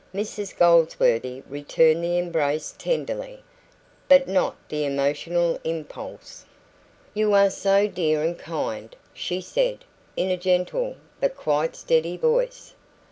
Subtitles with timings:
[0.15, 3.43] Mrs Goldsworthy returned the embrace tenderly,
[4.09, 6.43] but not the emotional impulse.
[7.13, 9.85] "You are so dear and kind," she said,
[10.17, 12.73] in a gentle, but quite steady voice.